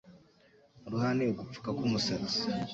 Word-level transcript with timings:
Uruhara 0.85 1.13
ni 1.17 1.23
ugupfuka 1.31 1.69
k'umusatsi, 1.77 2.39